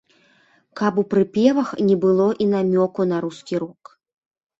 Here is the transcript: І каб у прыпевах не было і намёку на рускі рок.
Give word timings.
І 0.69 0.71
каб 0.79 0.93
у 1.01 1.01
прыпевах 1.11 1.69
не 1.89 1.97
было 2.05 2.25
і 2.45 2.47
намёку 2.53 3.07
на 3.11 3.21
рускі 3.27 3.61
рок. 3.65 3.93